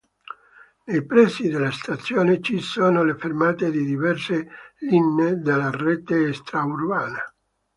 [0.87, 4.47] Nei pressi della stazione ci sono le fermate di diverse
[4.79, 7.23] linee della rete extraurbana.